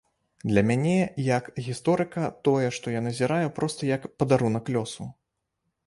[0.51, 0.95] Для мяне
[1.25, 5.03] як гісторыка тое, што я назіраю, проста як падарунак лёсу.